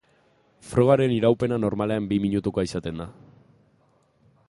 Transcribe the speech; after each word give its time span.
Frogaren 0.69 1.13
iraupena 1.17 1.61
normalean 1.65 2.09
bi 2.13 2.19
minutukoa 2.25 2.67
izaten 2.71 3.05
da. 3.07 3.11